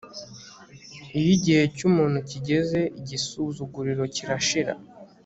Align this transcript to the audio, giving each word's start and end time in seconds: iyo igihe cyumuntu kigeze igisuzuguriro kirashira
iyo 1.17 1.29
igihe 1.37 1.63
cyumuntu 1.77 2.17
kigeze 2.29 2.79
igisuzuguriro 2.99 4.03
kirashira 4.15 4.73